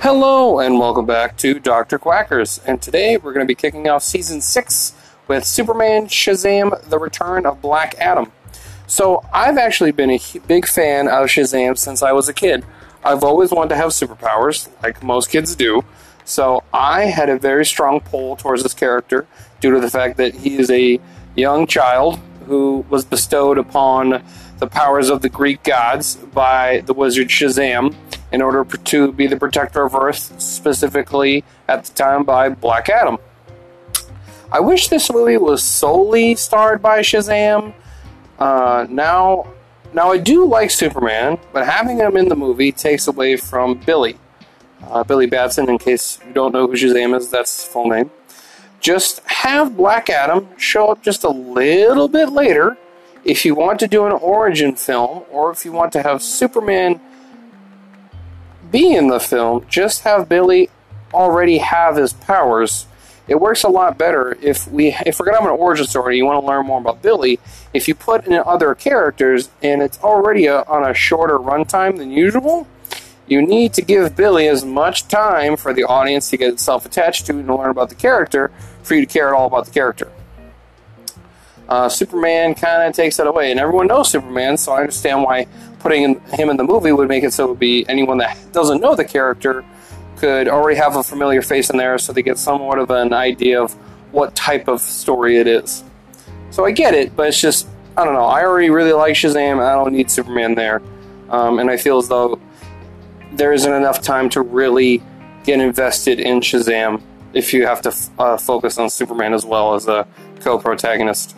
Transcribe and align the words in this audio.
Hello, 0.00 0.60
and 0.60 0.78
welcome 0.78 1.06
back 1.06 1.36
to 1.38 1.58
Dr. 1.58 1.98
Quackers. 1.98 2.60
And 2.64 2.80
today 2.80 3.16
we're 3.16 3.32
going 3.32 3.44
to 3.44 3.50
be 3.50 3.56
kicking 3.56 3.88
off 3.88 4.04
season 4.04 4.40
6 4.40 4.92
with 5.26 5.44
Superman 5.44 6.06
Shazam 6.06 6.80
The 6.88 7.00
Return 7.00 7.44
of 7.44 7.60
Black 7.60 7.96
Adam. 7.98 8.30
So, 8.86 9.24
I've 9.32 9.58
actually 9.58 9.90
been 9.90 10.12
a 10.12 10.20
big 10.46 10.68
fan 10.68 11.08
of 11.08 11.26
Shazam 11.26 11.76
since 11.76 12.00
I 12.00 12.12
was 12.12 12.28
a 12.28 12.32
kid. 12.32 12.64
I've 13.02 13.24
always 13.24 13.50
wanted 13.50 13.70
to 13.70 13.74
have 13.74 13.90
superpowers, 13.90 14.68
like 14.84 15.02
most 15.02 15.30
kids 15.30 15.56
do. 15.56 15.82
So, 16.24 16.62
I 16.72 17.06
had 17.06 17.28
a 17.28 17.36
very 17.36 17.66
strong 17.66 17.98
pull 17.98 18.36
towards 18.36 18.62
this 18.62 18.74
character 18.74 19.26
due 19.60 19.72
to 19.72 19.80
the 19.80 19.90
fact 19.90 20.16
that 20.18 20.32
he 20.32 20.58
is 20.58 20.70
a 20.70 21.00
young 21.34 21.66
child 21.66 22.20
who 22.46 22.86
was 22.88 23.04
bestowed 23.04 23.58
upon 23.58 24.22
the 24.60 24.68
powers 24.68 25.10
of 25.10 25.22
the 25.22 25.28
Greek 25.28 25.64
gods 25.64 26.14
by 26.14 26.84
the 26.86 26.94
wizard 26.94 27.28
Shazam 27.28 27.96
in 28.32 28.42
order 28.42 28.64
to 28.64 29.12
be 29.12 29.26
the 29.26 29.36
protector 29.36 29.84
of 29.84 29.94
Earth, 29.94 30.40
specifically 30.40 31.44
at 31.66 31.84
the 31.84 31.94
time 31.94 32.24
by 32.24 32.48
Black 32.48 32.88
Adam. 32.88 33.18
I 34.50 34.60
wish 34.60 34.88
this 34.88 35.10
movie 35.12 35.36
was 35.36 35.62
solely 35.62 36.34
starred 36.34 36.80
by 36.80 37.00
Shazam. 37.00 37.74
Uh, 38.38 38.86
now, 38.88 39.46
now 39.92 40.10
I 40.10 40.18
do 40.18 40.46
like 40.46 40.70
Superman, 40.70 41.38
but 41.52 41.66
having 41.66 41.98
him 41.98 42.16
in 42.16 42.28
the 42.28 42.36
movie 42.36 42.72
takes 42.72 43.08
away 43.08 43.36
from 43.36 43.74
Billy. 43.74 44.16
Uh, 44.86 45.04
Billy 45.04 45.26
Batson, 45.26 45.68
in 45.68 45.76
case 45.78 46.18
you 46.26 46.32
don't 46.32 46.52
know 46.52 46.66
who 46.66 46.74
Shazam 46.74 47.16
is, 47.16 47.30
that's 47.30 47.62
his 47.62 47.72
full 47.72 47.88
name. 47.88 48.10
Just 48.80 49.20
have 49.26 49.76
Black 49.76 50.08
Adam 50.08 50.48
show 50.56 50.92
up 50.92 51.02
just 51.02 51.24
a 51.24 51.30
little 51.30 52.08
bit 52.08 52.30
later 52.30 52.78
if 53.24 53.44
you 53.44 53.54
want 53.54 53.80
to 53.80 53.88
do 53.88 54.06
an 54.06 54.12
origin 54.12 54.74
film, 54.76 55.24
or 55.30 55.50
if 55.50 55.64
you 55.64 55.72
want 55.72 55.92
to 55.92 56.02
have 56.02 56.22
Superman 56.22 57.00
be 58.70 58.94
in 58.94 59.08
the 59.08 59.20
film, 59.20 59.66
just 59.68 60.02
have 60.02 60.28
Billy 60.28 60.70
already 61.12 61.58
have 61.58 61.96
his 61.96 62.12
powers. 62.12 62.86
It 63.26 63.40
works 63.40 63.62
a 63.62 63.68
lot 63.68 63.98
better 63.98 64.38
if 64.40 64.66
we 64.68 64.94
if 65.04 65.18
we're 65.20 65.26
gonna 65.26 65.38
have 65.38 65.50
an 65.50 65.58
origin 65.58 65.86
story. 65.86 66.16
You 66.16 66.24
want 66.24 66.42
to 66.42 66.46
learn 66.46 66.66
more 66.66 66.80
about 66.80 67.02
Billy. 67.02 67.38
If 67.74 67.86
you 67.86 67.94
put 67.94 68.26
in 68.26 68.32
other 68.34 68.74
characters 68.74 69.50
and 69.62 69.82
it's 69.82 69.98
already 70.02 70.46
a, 70.46 70.62
on 70.62 70.88
a 70.88 70.94
shorter 70.94 71.38
runtime 71.38 71.98
than 71.98 72.10
usual, 72.10 72.66
you 73.26 73.42
need 73.42 73.74
to 73.74 73.82
give 73.82 74.16
Billy 74.16 74.48
as 74.48 74.64
much 74.64 75.08
time 75.08 75.56
for 75.56 75.74
the 75.74 75.84
audience 75.84 76.30
to 76.30 76.38
get 76.38 76.52
itself 76.54 76.86
attached 76.86 77.26
to 77.26 77.32
and 77.32 77.46
learn 77.46 77.70
about 77.70 77.90
the 77.90 77.94
character 77.94 78.50
for 78.82 78.94
you 78.94 79.02
to 79.02 79.06
care 79.06 79.28
at 79.28 79.34
all 79.34 79.46
about 79.46 79.66
the 79.66 79.70
character. 79.70 80.10
Uh, 81.68 81.88
Superman 81.90 82.54
kind 82.54 82.82
of 82.84 82.94
takes 82.94 83.18
that 83.18 83.26
away, 83.26 83.50
and 83.50 83.60
everyone 83.60 83.88
knows 83.88 84.10
Superman, 84.10 84.56
so 84.56 84.72
I 84.72 84.80
understand 84.80 85.22
why 85.22 85.46
putting 85.78 86.02
in, 86.02 86.20
him 86.32 86.50
in 86.50 86.56
the 86.56 86.64
movie 86.64 86.92
would 86.92 87.08
make 87.08 87.24
it 87.24 87.32
so 87.32 87.44
it 87.44 87.50
would 87.50 87.58
be 87.58 87.88
anyone 87.88 88.18
that 88.18 88.36
doesn't 88.52 88.80
know 88.80 88.94
the 88.94 89.04
character 89.04 89.64
could 90.16 90.48
already 90.48 90.76
have 90.76 90.96
a 90.96 91.02
familiar 91.02 91.42
face 91.42 91.70
in 91.70 91.76
there, 91.76 91.98
so 91.98 92.12
they 92.12 92.22
get 92.22 92.38
somewhat 92.38 92.78
of 92.78 92.90
an 92.90 93.12
idea 93.12 93.62
of 93.62 93.72
what 94.12 94.34
type 94.34 94.68
of 94.68 94.80
story 94.80 95.36
it 95.36 95.46
is. 95.46 95.84
So 96.50 96.64
I 96.64 96.72
get 96.72 96.94
it, 96.94 97.14
but 97.14 97.28
it's 97.28 97.40
just 97.40 97.68
I 97.96 98.04
don't 98.04 98.14
know. 98.14 98.24
I 98.24 98.44
already 98.44 98.70
really 98.70 98.92
like 98.92 99.14
Shazam. 99.14 99.60
I 99.60 99.74
don't 99.74 99.92
need 99.92 100.10
Superman 100.10 100.54
there, 100.54 100.82
um, 101.30 101.58
and 101.58 101.70
I 101.70 101.76
feel 101.76 101.98
as 101.98 102.08
though 102.08 102.38
there 103.32 103.52
isn't 103.52 103.72
enough 103.72 104.00
time 104.02 104.28
to 104.30 104.42
really 104.42 105.02
get 105.44 105.60
invested 105.60 106.20
in 106.20 106.40
Shazam 106.40 107.02
if 107.32 107.52
you 107.52 107.66
have 107.66 107.82
to 107.82 107.90
f- 107.90 108.10
uh, 108.18 108.36
focus 108.36 108.78
on 108.78 108.88
Superman 108.88 109.34
as 109.34 109.44
well 109.44 109.74
as 109.74 109.86
a 109.86 110.06
co-protagonist. 110.40 111.36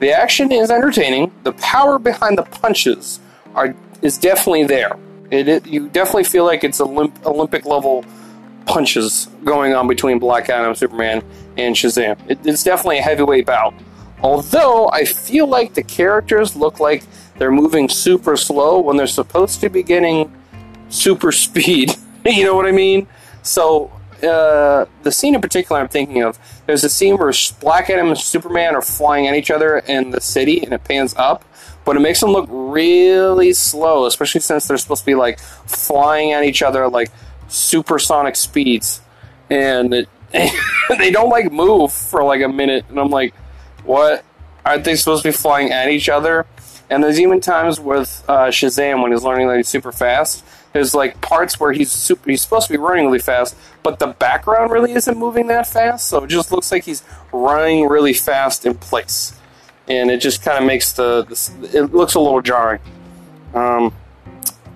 The 0.00 0.12
action 0.12 0.50
is 0.52 0.70
entertaining. 0.70 1.32
The 1.44 1.52
power 1.52 1.98
behind 1.98 2.38
the 2.38 2.42
punches 2.42 3.20
are 3.54 3.74
is 4.02 4.18
definitely 4.18 4.64
there. 4.64 4.96
It, 5.30 5.48
it 5.48 5.66
you 5.66 5.88
definitely 5.88 6.24
feel 6.24 6.44
like 6.44 6.64
it's 6.64 6.80
Olymp- 6.80 7.24
Olympic 7.24 7.64
level 7.64 8.04
punches 8.66 9.28
going 9.44 9.74
on 9.74 9.88
between 9.88 10.18
Black 10.18 10.48
Adam, 10.48 10.74
Superman, 10.74 11.24
and 11.56 11.74
Shazam. 11.74 12.18
It, 12.28 12.38
it's 12.44 12.62
definitely 12.62 12.98
a 12.98 13.02
heavyweight 13.02 13.46
bout. 13.46 13.74
Although 14.22 14.90
I 14.92 15.04
feel 15.04 15.46
like 15.46 15.74
the 15.74 15.82
characters 15.82 16.54
look 16.54 16.78
like 16.78 17.04
they're 17.38 17.50
moving 17.50 17.88
super 17.88 18.36
slow 18.36 18.80
when 18.80 18.96
they're 18.96 19.06
supposed 19.06 19.60
to 19.60 19.70
be 19.70 19.82
getting 19.82 20.32
super 20.88 21.32
speed. 21.46 21.94
you 22.24 22.44
know 22.44 22.54
what 22.54 22.66
I 22.66 22.72
mean? 22.72 23.06
So 23.42 23.90
uh, 24.22 24.84
the 25.02 25.10
scene 25.10 25.34
in 25.34 25.40
particular 25.40 25.80
I'm 25.80 25.88
thinking 25.88 26.22
of, 26.22 26.38
there's 26.66 26.84
a 26.84 26.90
scene 26.90 27.16
where 27.16 27.32
Black 27.60 27.88
Adam 27.88 28.08
and 28.08 28.18
Superman 28.18 28.74
are 28.74 28.82
flying 28.82 29.26
at 29.26 29.34
each 29.34 29.50
other 29.50 29.78
in 29.78 30.10
the 30.10 30.20
city, 30.20 30.62
and 30.62 30.72
it 30.72 30.84
pans 30.84 31.14
up, 31.16 31.44
but 31.84 31.96
it 31.96 32.00
makes 32.00 32.20
them 32.20 32.30
look 32.30 32.46
really 32.50 33.52
slow, 33.52 34.06
especially 34.06 34.40
since 34.40 34.66
they're 34.66 34.78
supposed 34.78 35.02
to 35.02 35.06
be 35.06 35.14
like 35.14 35.38
flying 35.38 36.32
at 36.32 36.44
each 36.44 36.62
other 36.62 36.88
like 36.88 37.10
supersonic 37.48 38.36
speeds, 38.36 39.00
and 39.48 39.92
it, 39.94 40.08
they 40.98 41.10
don't 41.10 41.30
like 41.30 41.50
move 41.52 41.92
for 41.92 42.22
like 42.22 42.42
a 42.42 42.48
minute, 42.48 42.84
and 42.88 42.98
I'm 42.98 43.10
like, 43.10 43.34
what? 43.84 44.24
Aren't 44.64 44.84
they 44.84 44.94
supposed 44.94 45.22
to 45.22 45.28
be 45.28 45.32
flying 45.32 45.72
at 45.72 45.88
each 45.88 46.08
other? 46.08 46.46
And 46.90 47.02
there's 47.02 47.20
even 47.20 47.40
times 47.40 47.80
with 47.80 48.24
uh, 48.28 48.48
Shazam 48.48 49.02
when 49.02 49.12
he's 49.12 49.22
learning 49.22 49.48
that 49.48 49.56
he's 49.56 49.68
super 49.68 49.92
fast. 49.92 50.44
There's 50.72 50.94
like 50.94 51.20
parts 51.20 51.58
where 51.58 51.72
he's 51.72 51.90
super, 51.90 52.30
he's 52.30 52.42
supposed 52.42 52.66
to 52.66 52.72
be 52.72 52.78
running 52.78 53.06
really 53.06 53.18
fast, 53.18 53.56
but 53.82 53.98
the 53.98 54.08
background 54.08 54.70
really 54.70 54.92
isn't 54.92 55.18
moving 55.18 55.48
that 55.48 55.66
fast, 55.66 56.08
so 56.08 56.24
it 56.24 56.28
just 56.28 56.52
looks 56.52 56.70
like 56.70 56.84
he's 56.84 57.02
running 57.32 57.88
really 57.88 58.12
fast 58.12 58.66
in 58.66 58.74
place, 58.74 59.36
and 59.88 60.10
it 60.10 60.20
just 60.20 60.42
kind 60.42 60.58
of 60.58 60.64
makes 60.64 60.92
the, 60.92 61.24
the, 61.24 61.78
it 61.78 61.92
looks 61.92 62.14
a 62.14 62.20
little 62.20 62.42
jarring. 62.42 62.80
Um, 63.54 63.94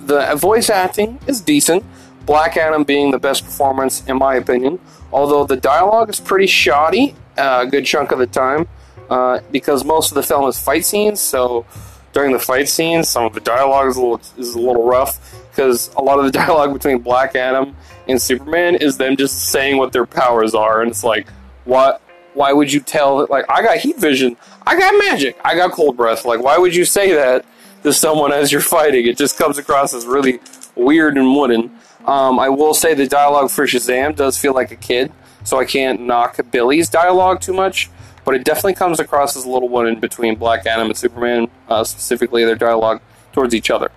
the 0.00 0.34
voice 0.36 0.70
acting 0.70 1.18
is 1.26 1.40
decent. 1.40 1.84
Black 2.26 2.56
Adam 2.56 2.84
being 2.84 3.10
the 3.10 3.18
best 3.18 3.44
performance 3.44 4.04
in 4.06 4.18
my 4.18 4.34
opinion, 4.34 4.78
although 5.12 5.44
the 5.44 5.56
dialogue 5.56 6.10
is 6.10 6.20
pretty 6.20 6.46
shoddy 6.46 7.14
uh, 7.38 7.64
a 7.66 7.70
good 7.70 7.86
chunk 7.86 8.10
of 8.10 8.18
the 8.18 8.26
time 8.26 8.68
uh, 9.08 9.40
because 9.50 9.84
most 9.84 10.10
of 10.10 10.14
the 10.14 10.22
film 10.22 10.48
is 10.48 10.58
fight 10.58 10.84
scenes, 10.84 11.20
so 11.20 11.64
during 12.12 12.32
the 12.32 12.38
fight 12.38 12.68
scenes, 12.68 13.08
some 13.08 13.24
of 13.24 13.32
the 13.32 13.40
dialogue 13.40 13.88
is 13.88 13.96
a 13.96 14.00
little 14.00 14.20
is 14.36 14.54
a 14.54 14.58
little 14.58 14.84
rough 14.84 15.34
because 15.50 15.90
a 15.96 16.02
lot 16.02 16.18
of 16.18 16.24
the 16.24 16.32
dialogue 16.42 16.72
between 16.72 16.98
Black 16.98 17.34
Adam 17.36 17.74
and 18.08 18.20
Superman 18.20 18.74
is 18.76 18.96
them 18.96 19.16
just 19.16 19.50
saying 19.50 19.76
what 19.76 19.92
their 19.92 20.06
powers 20.06 20.54
are, 20.54 20.82
and 20.82 20.90
it's 20.90 21.04
like, 21.04 21.28
what? 21.64 22.02
Why 22.34 22.52
would 22.52 22.72
you 22.72 22.80
tell? 22.80 23.26
Like, 23.28 23.46
I 23.48 23.62
got 23.62 23.78
heat 23.78 23.98
vision, 23.98 24.36
I 24.68 24.78
got 24.78 24.92
magic, 24.98 25.38
I 25.44 25.54
got 25.54 25.72
cold 25.72 25.96
breath. 25.96 26.24
Like, 26.24 26.42
why 26.42 26.58
would 26.58 26.74
you 26.74 26.84
say 26.84 27.12
that 27.12 27.46
to 27.84 27.92
someone 27.92 28.32
as 28.32 28.52
you're 28.52 28.60
fighting? 28.60 29.06
It 29.06 29.16
just 29.16 29.38
comes 29.38 29.56
across 29.56 29.94
as 29.94 30.04
really 30.04 30.40
weird 30.74 31.16
and 31.16 31.34
wooden. 31.34 31.70
Um, 32.04 32.38
I 32.38 32.50
will 32.50 32.74
say 32.74 32.92
the 32.94 33.06
dialogue 33.06 33.50
for 33.50 33.66
Shazam 33.66 34.14
does 34.14 34.36
feel 34.36 34.52
like 34.52 34.70
a 34.70 34.76
kid, 34.76 35.10
so 35.42 35.58
I 35.58 35.64
can't 35.64 36.02
knock 36.02 36.38
Billy's 36.50 36.88
dialogue 36.88 37.40
too 37.40 37.54
much 37.54 37.90
but 38.28 38.34
it 38.34 38.44
definitely 38.44 38.74
comes 38.74 39.00
across 39.00 39.38
as 39.38 39.46
a 39.46 39.48
little 39.48 39.86
in 39.86 40.00
between 40.00 40.34
Black 40.34 40.66
Adam 40.66 40.88
and 40.88 40.96
Superman, 40.98 41.48
uh, 41.66 41.82
specifically 41.82 42.44
their 42.44 42.56
dialogue 42.56 43.00
towards 43.32 43.54
each 43.54 43.70
other. 43.70 43.90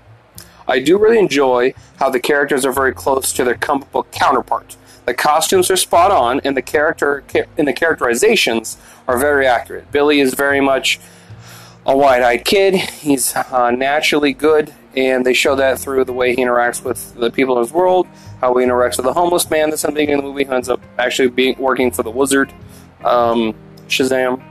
I 0.69 0.79
do 0.79 0.97
really 0.97 1.19
enjoy 1.19 1.73
how 1.97 2.09
the 2.09 2.21
characters 2.21 2.65
are 2.65 2.71
very 2.71 2.93
close 2.93 3.33
to 3.33 3.43
their 3.43 3.55
comic 3.55 3.91
book 3.91 4.09
counterparts. 4.13 4.77
The 5.05 5.13
costumes 5.13 5.71
are 5.71 5.77
spot 5.77 6.11
on, 6.11 6.39
and 6.41 6.55
the 6.55 6.61
character 6.61 7.23
and 7.57 7.67
the 7.67 7.73
characterizations 7.73 8.77
are 9.07 9.17
very 9.17 9.47
accurate. 9.47 9.91
Billy 9.91 10.19
is 10.19 10.33
very 10.33 10.61
much 10.61 10.99
a 11.85 11.97
wide-eyed 11.97 12.45
kid. 12.45 12.75
He's 12.75 13.35
uh, 13.35 13.71
naturally 13.71 14.33
good, 14.33 14.73
and 14.95 15.25
they 15.25 15.33
show 15.33 15.55
that 15.55 15.79
through 15.79 16.05
the 16.05 16.13
way 16.13 16.35
he 16.35 16.43
interacts 16.43 16.83
with 16.83 17.15
the 17.15 17.31
people 17.31 17.57
in 17.57 17.63
his 17.63 17.73
world, 17.73 18.07
how 18.39 18.55
he 18.55 18.65
interacts 18.65 18.97
with 18.97 19.05
the 19.05 19.13
homeless 19.13 19.49
man 19.49 19.71
that's 19.71 19.81
something 19.81 20.07
in 20.07 20.17
the 20.17 20.23
movie, 20.23 20.43
who 20.43 20.53
ends 20.53 20.69
up 20.69 20.79
actually 20.99 21.29
being 21.29 21.57
working 21.57 21.91
for 21.91 22.03
the 22.03 22.11
wizard. 22.11 22.53
Um, 23.03 23.55
Shazam. 23.87 24.43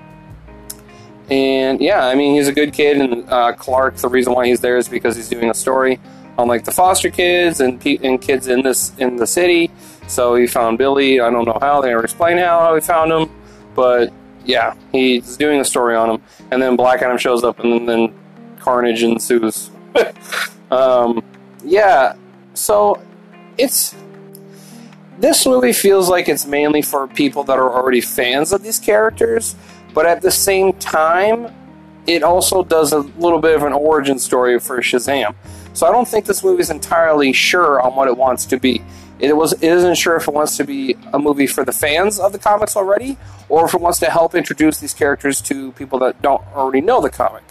And 1.31 1.81
yeah, 1.81 2.07
I 2.07 2.17
mean, 2.17 2.35
he's 2.35 2.49
a 2.49 2.53
good 2.53 2.73
kid, 2.73 3.01
and 3.01 3.31
uh, 3.31 3.53
Clark, 3.53 3.97
the 3.97 4.09
reason 4.09 4.33
why 4.33 4.47
he's 4.47 4.61
there 4.61 4.77
is 4.77 4.89
because 4.89 5.15
he's 5.15 5.29
doing 5.29 5.49
a 5.49 5.55
story 5.55 6.01
on 6.37 6.49
like 6.49 6.65
the 6.65 6.73
foster 6.73 7.11
kids 7.11 7.61
and, 7.61 7.81
pe- 7.81 7.99
and 8.03 8.21
kids 8.21 8.49
in 8.49 8.63
this 8.63 8.93
in 8.99 9.17
the 9.17 9.27
city. 9.27 9.71
So 10.11 10.35
he 10.35 10.49
found 10.49 10.77
Billy. 10.77 11.21
I 11.21 11.31
don't 11.31 11.45
know 11.45 11.57
how 11.61 11.81
they 11.81 11.89
never 11.89 12.03
explain 12.03 12.37
how, 12.37 12.75
he 12.75 12.81
found 12.81 13.13
him, 13.13 13.31
but 13.77 14.13
yeah, 14.45 14.75
he's 14.91 15.37
doing 15.37 15.61
a 15.61 15.65
story 15.65 15.95
on 15.95 16.11
him. 16.11 16.23
And 16.51 16.61
then 16.61 16.75
Black 16.75 17.01
Adam 17.01 17.17
shows 17.17 17.45
up, 17.45 17.61
and 17.61 17.73
then, 17.73 17.87
then 17.87 18.15
carnage 18.59 19.05
ensues. 19.05 19.71
um, 20.73 21.23
yeah, 21.63 22.17
so 22.55 23.01
it's 23.57 23.95
this 25.21 25.47
movie 25.47 25.73
feels 25.73 26.09
like 26.09 26.29
it's 26.29 26.45
mainly 26.45 26.83
for 26.83 27.07
people 27.07 27.45
that 27.45 27.59
are 27.59 27.71
already 27.73 28.01
fans 28.01 28.53
of 28.53 28.65
these 28.65 28.81
characters, 28.81 29.55
but 29.95 30.07
at 30.07 30.23
the 30.23 30.31
same 30.31 30.73
time, 30.75 31.55
it 32.09 32.25
also 32.25 32.65
does 32.65 32.93
a 32.93 32.99
little 32.99 33.39
bit 33.39 33.55
of 33.55 33.63
an 33.63 33.75
origin 33.75 34.19
story 34.19 34.59
for 34.59 34.81
Shazam. 34.81 35.37
So 35.73 35.87
I 35.87 35.93
don't 35.93 36.09
think 36.09 36.27
this 36.27 36.43
movie 36.43 36.63
is 36.63 36.71
entirely 36.71 37.33
sure 37.33 37.81
on 37.81 37.95
what 37.95 38.09
it 38.09 38.17
wants 38.17 38.45
to 38.47 38.59
be. 38.59 38.83
It 39.21 39.37
was 39.37 39.53
it 39.53 39.63
isn't 39.63 39.97
sure 39.97 40.17
if 40.17 40.27
it 40.29 40.35
wants 40.35 40.57
to 40.57 40.65
be 40.65 40.97
a 41.13 41.19
movie 41.19 41.47
for 41.47 41.65
the 41.65 41.73
fans 41.73 42.19
of 42.19 42.33
the 42.33 42.39
comics 42.39 42.75
already, 42.77 43.19
or 43.49 43.67
if 43.67 43.75
it 43.75 43.81
wants 43.81 43.99
to 44.01 44.11
help 44.11 44.35
introduce 44.35 44.79
these 44.79 44.95
characters 44.95 45.41
to 45.43 45.73
people 45.73 45.99
that 46.01 46.23
don't 46.23 46.43
already 46.55 46.81
know 46.81 47.01
the 47.01 47.11
comic. 47.11 47.43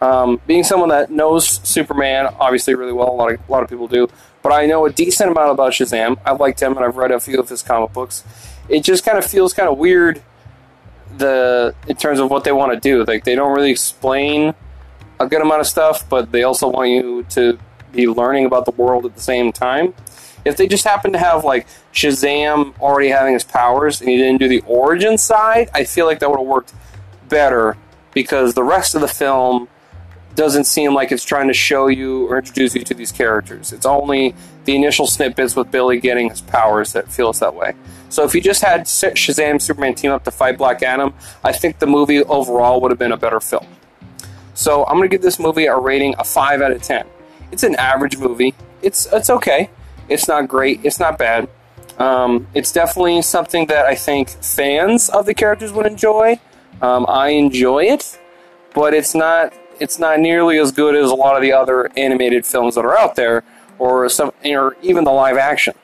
Um, 0.00 0.40
being 0.46 0.64
someone 0.64 0.88
that 0.90 1.10
knows 1.10 1.46
Superman 1.46 2.26
obviously 2.38 2.74
really 2.74 2.92
well, 2.92 3.10
a 3.10 3.14
lot 3.14 3.32
of 3.32 3.40
a 3.48 3.52
lot 3.52 3.62
of 3.62 3.68
people 3.70 3.86
do. 3.88 4.08
but 4.42 4.52
I 4.52 4.66
know 4.66 4.84
a 4.84 4.90
decent 4.90 5.30
amount 5.30 5.52
about 5.52 5.72
Shazam. 5.72 6.18
I've 6.26 6.40
liked 6.40 6.60
him 6.60 6.76
and 6.76 6.84
I've 6.84 6.96
read 6.96 7.10
a 7.10 7.20
few 7.20 7.38
of 7.38 7.48
his 7.48 7.62
comic 7.62 7.92
books. 7.92 8.24
It 8.68 8.82
just 8.82 9.04
kind 9.04 9.16
of 9.16 9.24
feels 9.24 9.54
kind 9.54 9.68
of 9.68 9.78
weird 9.78 10.20
the 11.16 11.74
in 11.86 11.96
terms 11.96 12.18
of 12.18 12.30
what 12.30 12.44
they 12.44 12.52
want 12.52 12.72
to 12.74 12.80
do. 12.80 13.04
Like 13.04 13.24
they 13.24 13.34
don't 13.34 13.54
really 13.54 13.70
explain 13.70 14.54
a 15.20 15.26
good 15.26 15.40
amount 15.40 15.60
of 15.60 15.66
stuff, 15.66 16.08
but 16.08 16.32
they 16.32 16.42
also 16.42 16.68
want 16.68 16.90
you 16.90 17.24
to 17.30 17.58
be 17.92 18.08
learning 18.08 18.44
about 18.44 18.64
the 18.64 18.72
world 18.72 19.06
at 19.06 19.14
the 19.14 19.22
same 19.22 19.52
time. 19.52 19.94
If 20.44 20.56
they 20.56 20.66
just 20.66 20.84
happen 20.84 21.12
to 21.12 21.18
have 21.18 21.44
like 21.44 21.66
Shazam 21.92 22.78
already 22.80 23.08
having 23.08 23.34
his 23.34 23.44
powers 23.44 24.00
and 24.00 24.10
he 24.10 24.16
didn't 24.16 24.38
do 24.38 24.48
the 24.48 24.62
origin 24.66 25.18
side, 25.18 25.70
I 25.74 25.84
feel 25.84 26.06
like 26.06 26.18
that 26.20 26.30
would 26.30 26.38
have 26.38 26.46
worked 26.46 26.72
better 27.28 27.76
because 28.12 28.54
the 28.54 28.62
rest 28.62 28.94
of 28.94 29.00
the 29.00 29.08
film 29.08 29.68
doesn't 30.34 30.64
seem 30.64 30.94
like 30.94 31.12
it's 31.12 31.24
trying 31.24 31.48
to 31.48 31.54
show 31.54 31.86
you 31.86 32.26
or 32.28 32.38
introduce 32.38 32.74
you 32.74 32.82
to 32.82 32.94
these 32.94 33.12
characters. 33.12 33.72
It's 33.72 33.86
only 33.86 34.34
the 34.64 34.74
initial 34.74 35.06
snippets 35.06 35.54
with 35.54 35.70
Billy 35.70 36.00
getting 36.00 36.30
his 36.30 36.40
powers 36.40 36.92
that 36.92 37.10
feels 37.10 37.40
that 37.40 37.54
way. 37.54 37.74
So 38.08 38.24
if 38.24 38.34
you 38.34 38.40
just 38.40 38.62
had 38.62 38.82
Shazam 38.82 39.60
Superman 39.60 39.94
team 39.94 40.10
up 40.10 40.24
to 40.24 40.30
fight 40.30 40.58
Black 40.58 40.82
Adam, 40.82 41.14
I 41.42 41.52
think 41.52 41.78
the 41.78 41.86
movie 41.86 42.22
overall 42.24 42.80
would 42.80 42.90
have 42.90 42.98
been 42.98 43.12
a 43.12 43.16
better 43.16 43.40
film. 43.40 43.66
So 44.54 44.84
I'm 44.86 44.96
going 44.96 45.08
to 45.08 45.14
give 45.14 45.22
this 45.22 45.38
movie 45.38 45.66
a 45.66 45.76
rating 45.76 46.14
of 46.16 46.26
5 46.26 46.62
out 46.62 46.72
of 46.72 46.82
10. 46.82 47.06
It's 47.52 47.62
an 47.62 47.74
average 47.76 48.16
movie. 48.18 48.54
It's 48.82 49.06
it's 49.12 49.30
okay. 49.30 49.70
It's 50.08 50.28
not 50.28 50.48
great. 50.48 50.80
It's 50.84 51.00
not 51.00 51.18
bad. 51.18 51.48
Um, 51.98 52.48
it's 52.54 52.72
definitely 52.72 53.22
something 53.22 53.66
that 53.66 53.86
I 53.86 53.94
think 53.94 54.28
fans 54.28 55.08
of 55.08 55.26
the 55.26 55.34
characters 55.34 55.72
would 55.72 55.86
enjoy. 55.86 56.40
Um, 56.82 57.06
I 57.08 57.28
enjoy 57.28 57.84
it, 57.84 58.18
but 58.74 58.94
it's 58.94 59.14
not 59.14 59.52
it's 59.80 59.98
not 59.98 60.20
nearly 60.20 60.58
as 60.58 60.72
good 60.72 60.94
as 60.94 61.10
a 61.10 61.14
lot 61.14 61.36
of 61.36 61.42
the 61.42 61.52
other 61.52 61.90
animated 61.96 62.46
films 62.46 62.74
that 62.74 62.84
are 62.84 62.96
out 62.98 63.16
there, 63.16 63.44
or 63.78 64.08
some 64.08 64.32
or 64.44 64.76
even 64.82 65.04
the 65.04 65.12
live 65.12 65.36
action. 65.36 65.74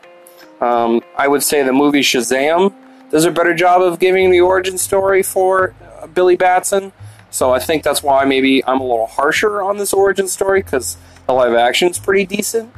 Um, 0.61 1.03
I 1.17 1.29
would 1.29 1.43
say 1.43 1.63
the 1.63 1.73
movie 1.73 2.01
Shazam 2.03 2.75
does 3.11 3.25
a 3.25 3.31
better 3.31 3.55
job 3.55 3.83
of 3.83 3.99
giving 3.99 4.31
the 4.31 4.41
origin 4.41 4.79
story 4.79 5.23
for 5.23 5.75
uh, 6.01 6.07
Billy 6.09 6.37
Batson. 6.37 6.93
So 7.31 7.53
I 7.53 7.61
think 7.61 7.83
that's 7.83 8.03
why 8.03 8.25
maybe 8.25 8.65
I'm 8.65 8.81
a 8.81 8.85
little 8.85 9.07
harsher 9.07 9.63
on 9.63 9.79
this 9.79 9.93
origin 9.93 10.29
story 10.29 10.63
because 10.63 10.97
the 11.27 11.33
live 11.33 11.55
action 11.55 11.89
is 11.89 11.99
pretty 11.99 12.27
decent. 12.27 12.73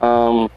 Um, 0.00 0.50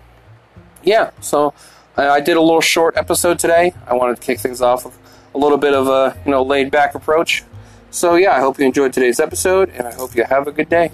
yeah, 0.83 1.12
so 1.21 1.53
I, 1.97 2.09
I, 2.09 2.19
did 2.19 2.38
a 2.38 2.41
little 2.41 2.62
short 2.62 2.97
episode 2.97 3.39
today. 3.39 3.74
I 3.88 3.94
wanted 3.94 4.15
to 4.18 4.21
kick 4.21 4.39
things 4.39 4.62
off 4.62 4.85
with 4.85 4.97
a 5.33 5.38
little 5.38 5.57
bit 5.57 5.74
of 5.74 5.88
a 5.88 6.18
you 6.25 6.31
know 6.31 6.44
laid 6.44 6.71
back 6.71 6.95
approach. 6.95 7.44
So 7.91 8.15
yeah, 8.15 8.35
I 8.35 8.39
hope 8.39 8.59
you 8.59 8.65
enjoyed 8.65 8.94
today's 8.94 9.19
episode, 9.19 9.69
and 9.69 9.88
I 9.88 9.94
hope 9.94 10.15
you 10.15 10.24
have 10.24 10.47
a 10.47 10.51
good 10.51 10.69
day. 10.69 10.91